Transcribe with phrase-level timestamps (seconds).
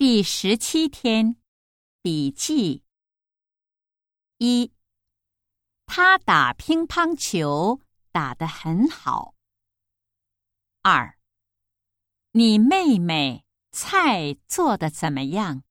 [0.00, 1.36] 第十七天
[2.00, 2.82] 笔记。
[4.38, 4.72] 一
[5.84, 9.34] 他打乒乓球打得很好。
[10.80, 11.18] 二
[12.30, 15.64] 你妹妹菜做的怎么样？